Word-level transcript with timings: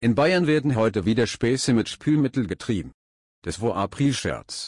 In 0.00 0.14
Bayern 0.14 0.46
werden 0.46 0.76
heute 0.76 1.06
wieder 1.06 1.26
Späße 1.26 1.72
mit 1.72 1.88
Spülmittel 1.88 2.46
getrieben. 2.46 2.92
Das 3.42 3.60
war 3.60 3.74
Aprilscherz. 3.74 4.66